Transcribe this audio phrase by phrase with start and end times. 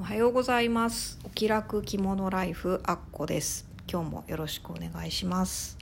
[0.00, 1.18] おはようございます。
[1.24, 3.66] お気楽着物ライフアッコです。
[3.90, 5.76] 今日もよろしくお願いします。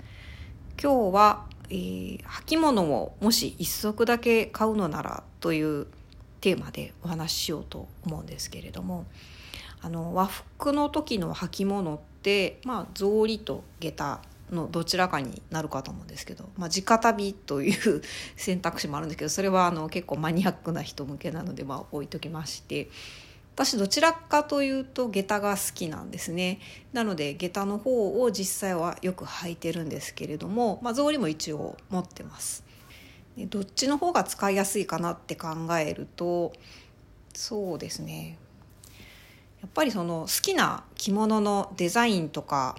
[0.83, 5.87] 今日は、えー、履物をもし一足だけ買うのならという
[6.41, 9.05] テーマでお話ししようと思うんですけれども
[9.83, 14.21] あの和服の時の履物ってまあ草履と下駄
[14.51, 18.01] のどちらかになるかと思うんですけど、まあ、直旅という
[18.37, 22.89] 選択肢もあるんですけどそれはあの結構マニアックな人向けなのでまあ置いときまして
[23.57, 26.61] 私どちらかというと下駄が好きなんですね。
[26.93, 32.65] なので下駄の方を実際はよく履いてるんですけれども、まあ、草履も一応持ってます。
[33.49, 36.53] どっちの方が使いやすいかなって考えると
[37.33, 38.37] そうですね。
[39.63, 42.77] やっぱりその好きな着物のデザインとか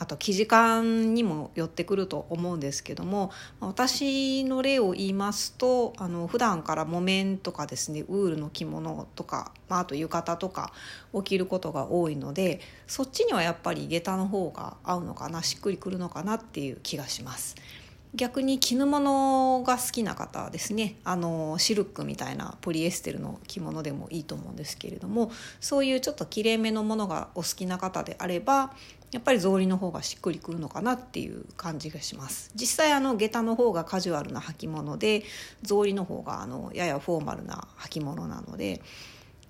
[0.00, 10.72] あと生地感にも寄ってくると思うんですけども私の例を言いますとあの普段から木綿とかですねウールの着物とか、まあ、あと浴衣とか
[11.12, 17.56] を着ることが多いのでそっちにはやっぱり下駄の方が合うのかなしっくりくるのかなっていう気がします。
[18.14, 28.72] 逆に絹物が好きな方はですねあのシルクみたいなポリエステルの着物でもいいと思うんですけれどもそういうちょっときれいめのものがお好きな方であれば
[29.10, 35.22] やっぱり草履の方がしっくりくるのかなっていう感じがします実際あの下駄の方がカジュアルな履物で
[35.64, 38.82] 草履の方があのややフォーマルな履物なので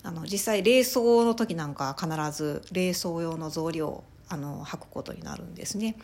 [0.05, 5.97] あの実際冷装の時なんか必ず冷装用の草履をあの履くことになるんですね。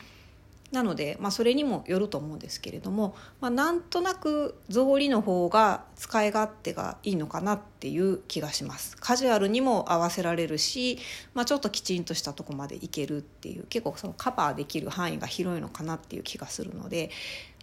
[0.72, 10.98] なので、まあ、それにもよると思うんですけれども、まあ、なんとなく草履の方が使い勝手がいいのかなっていう気がしますカジュアルにも合わせられるし、
[11.32, 17.10] まあ、ちょっときちんとしたとこまでいけるっていう結構そのカバーできる範囲が広いのかなっていう気がするので、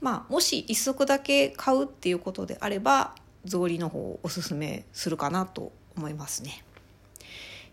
[0.02, 3.16] まあ、もし1足だけ買うっていうことであれば
[3.46, 6.64] 草履の方をおすすめするかなと思いますね。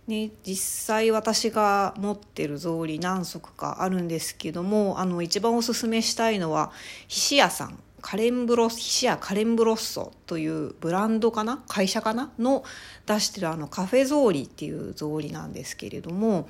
[0.09, 0.57] ね、実
[0.87, 6.73] 際私が持ってる草履何足かあるんですけどもあの一番おすすめしたいのは
[7.09, 12.65] ひし屋さんカレンブロひし屋カレンブロッソというブランドかな会社かなの
[13.05, 16.49] 出してるあのカフェ草履っていう草履なんですけれども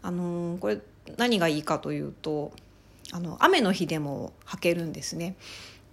[0.00, 0.78] あのこれ
[1.16, 2.52] 何がいいかというと
[3.10, 5.34] あの雨の日でも履けるんですね。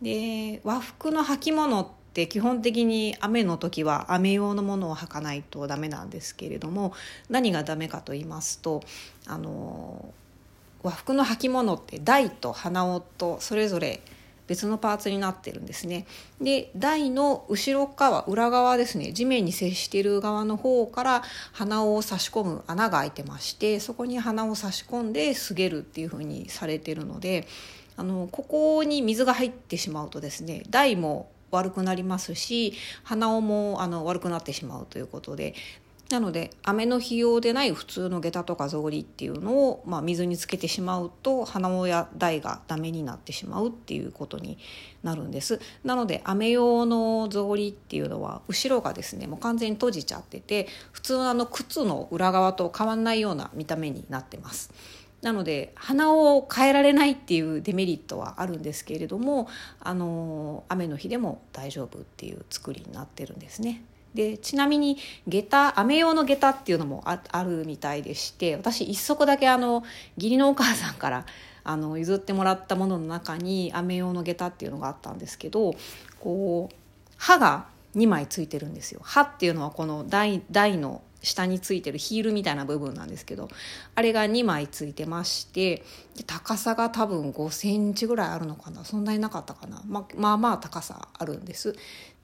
[0.02, 6.94] で和服の履物って基本的に雨の時は雨用のものを履かないとダメなんですけれども
[7.30, 8.82] 何がダメかと言いますと
[9.28, 10.14] あの
[10.82, 14.02] 和服の履物って台と鼻緒とそれぞれ
[14.50, 16.08] 別のパーツになってるんですね。
[16.42, 27.48] で台の後ろ側裏側ですね地面に接している側の方から鼻緒を差し込む穴が開いてましてそこに鼻を差し込んですげるっていう風にされてるので
[27.96, 32.74] あのここに水が入ってしまうとですね台も悪くなりますし
[33.04, 35.56] 鼻緒もあの悪くなってしまうということで
[36.10, 44.58] なので雨の日用でない普通の下駄とか草履っていうのを、まあ、水につけてしまうと鼻緒や台がダメになってしまうっていうことに
[45.04, 54.72] なるんですなので雨用の草履っていうのは後ろがですねもう完全に閉じちゃってて普通のあの靴の裏側と変わんないような見た目になってます。
[55.22, 59.48] なので鼻を変えられないっていうデメリットはあるんですけれども
[59.82, 63.84] あの雨の日でも大丈夫っていう作りになってるんですね。
[64.14, 64.98] でちなみに
[65.28, 69.84] 下駄雨用の下駄っていうのもあるみたいでして私一足だけあの
[70.18, 71.26] 義理のお母さんから
[71.64, 75.76] あの譲ってもらったものの中に雨用の下駄っていうのがあったんですけど
[76.20, 76.76] こう
[77.18, 79.02] 刃が2枚ついてるんですよ。
[79.04, 83.50] 刃っていうのはこの台台の下についてるヒールみたいな部分なんですけど
[83.96, 85.84] あれが2枚ついてまして
[86.26, 88.84] 高さが多分5センチぐらいあるのかな。
[88.86, 91.76] そんなになかったかな、ままあまあ高さあるんです。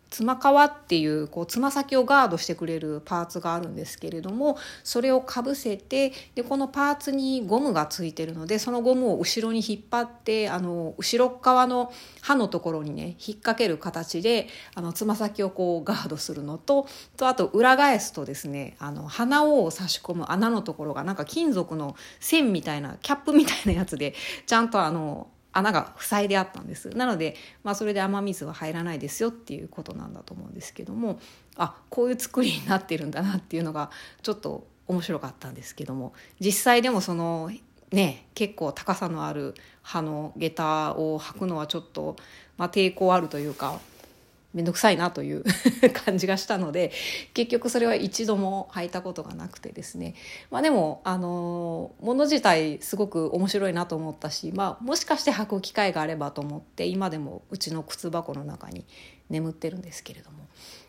[0.10, 16.88] つま皮っていうこうつま先をガードしてくれるパーツがあるんですけれどもそれをかぶせてでこのパーツにゴムがついてるのでそのゴムを後ろに引っ張ってあの後ろ側の刃のところにね引っ掛ける形であのつま先をこうガードするのと
[17.18, 24.13] とあと裏返すとですねあの鼻を差し込む穴のところがなんか金属の線みたいなキャップみたいなやつで
[24.46, 26.90] ちゃんとあの穴が塞いであったんです。
[26.90, 31.19] なので、まあ、それで雨水は入らないですよっていうことなんだと思うんですけども
[31.56, 33.90] あこういう作りになってるんだなっていうのが
[34.22, 37.50] ちょっと面白かったんですけども実際でもその
[37.92, 42.18] ね結構高さのある葉の下駄を履くのはちょっと、
[42.58, 43.80] まあ、抵抗あるというか
[44.56, 45.44] 面倒くさいなという
[46.06, 46.94] 感じがしたので
[47.34, 50.16] 結局それは一度も履いたことがなくてですね。
[50.50, 58.86] まあでもあの物自体すごく面白いなと思ったし、まあ、もしかして履く機会があればと思って今でもうちの靴箱の中に
[59.30, 60.38] 眠ってるんですけれども、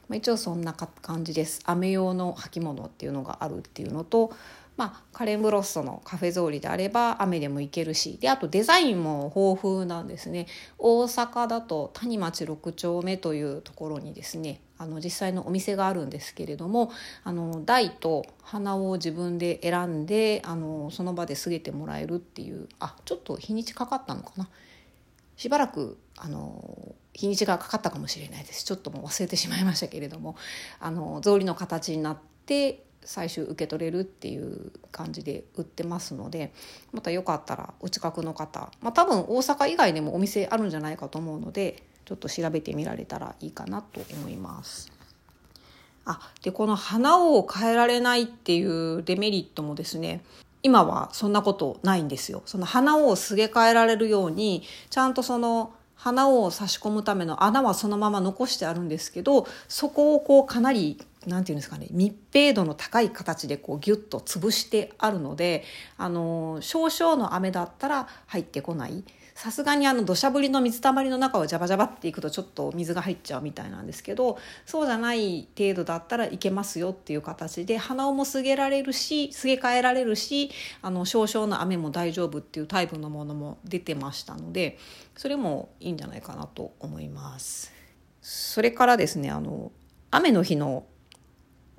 [0.08, 1.60] まあ、一応そんな感じです。
[1.64, 4.30] 雨用の履物っていうのがあるっていうのと
[4.76, 10.46] まあ、カレンブロッソのカフェ草履であれば雨でもいけるしであとデザインも豊富なんですね。
[10.78, 16.92] 大阪だと谷町6丁目というところにですねあの実際のお店があるんですけれども
[17.24, 24.48] あの台と花を自分で選んであのその場で告げてもらえるっていうあちょっと日にちかかったのかな。
[25.36, 28.64] しばらくあの日にちがかかったかもしれないです。
[28.64, 30.36] ちょっともう忘れてしまいましたけれども
[30.80, 36.52] あの草履の形になって最終受け取れるっていう感じで売ってますので
[36.92, 44.92] またよかったらお近くの方、まあ、多分大阪以外でもお店あるんじゃないかと思うのでちょっと調べてみられたらいいかなと思います。
[46.04, 50.22] あでこの花を変えられないっていうデメリットもですね
[50.62, 52.42] 今はそんなことないんですよ。
[52.46, 65.64] その花をすげ替えられるようにちゃんとその花を差し込むための穴はそのまま残してあるんですけどそこをこうかなりなんていうんですかね密閉度の高い形でこうギュッと潰してあるので
[65.96, 69.02] あの少々の雨だったら入ってこない。
[69.36, 80.50] さすがにあの土砂降りの水たまりの中をジャバジャバっていくとちょっと水が入っちゃうみたいなんですけどそうじゃない程度だったらいけますよっていう形で鼻をもすげられるしすげ替えられるし
[80.80, 84.78] あの少々の雨も大丈夫っていうタイプのものも出てましたので
[85.18, 87.74] それもいいんじゃないかなと思います。
[88.22, 89.70] それからですねあの
[90.10, 90.86] 雨の日の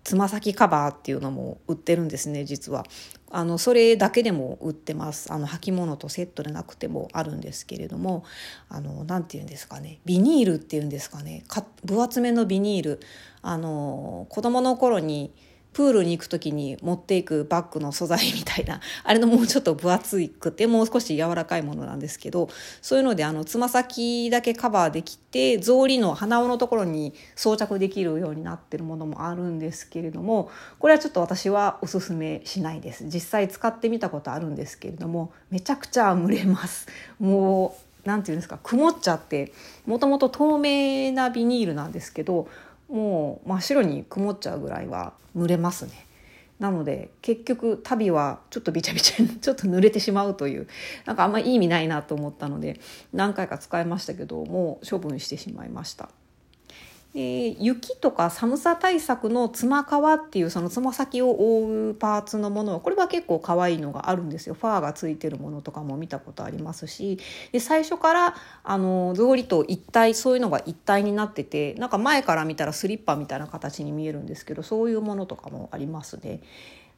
[0.08, 2.86] つま先カバーっていうのも売ってるんですね実は。
[3.30, 5.34] あのそれだけでも売ってます。
[5.34, 8.24] あの履物とセットでなくてもあるんですけれども
[8.70, 11.44] あのなて言うんですかねビニールっていうんですかね
[11.84, 13.02] 分厚めのビニール。
[13.42, 15.34] あの子供の頃に
[15.78, 22.50] プールに行く時に持っていくバッグの素材みたいな あれのもうちょっと分厚くてもう少し柔らかいものなんですけど
[22.82, 33.04] そういうのであのつま先だけカバーできて草履の鼻緒のところに装着できるようになってるものもあるんですけれどもこれはちょっと私はおすすめしないです。
[33.04, 36.88] 実際使ってみたことあるんですけれどもめちゃくちゃ蒸れます。
[37.20, 39.52] もう何て言うんですか曇っちゃって
[39.86, 42.48] もともと透明なビニールなんですけど
[42.90, 46.08] もう真っ白に曇っちゃうぐらいは濡れますね。
[46.60, 50.68] なので結局足袋はちょっとびちゃびちゃに ちょっと濡れてしまうという
[51.06, 52.80] なんかあんまいい意味ないなと思ったので
[53.14, 56.10] 何回か使いましたけどもう処分してしまいました。
[57.20, 67.18] えー、雪とか寒さ対策のつま皮っていうそのつま先を覆うパーツのものはこれは結構可愛いのがあるんですよファーがついてるものとかも見たことありますし
[67.52, 76.42] で最初からあの草履と一体そういうのが一体になっててなんか前から見たらスリッパみたいな形に見えるんですけどそういうものとかもありますね。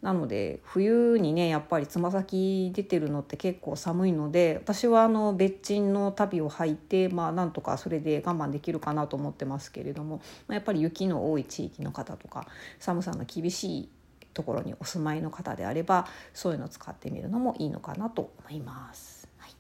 [0.02, 10.18] なので冬にねやっぱりつま先出てるのって結構寒いので私はあの別賃の旅を履いてまあなんとかそれで我慢できるかなと思ってますけれども、
[10.48, 12.48] まあ、やっぱり雪の多い地域の方とか
[12.80, 13.90] 寒さの厳しい
[14.34, 19.28] ところにお住まいの方であればそういうのを使ってみるのもいいのかなと思います。
[19.38, 19.52] はい、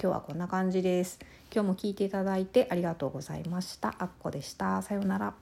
[0.00, 1.18] 今日はこんな感じです。
[1.54, 3.94] 今日も聞いていただいてありがとうございました。
[3.98, 4.80] あっこでした。
[4.80, 5.41] さようなら。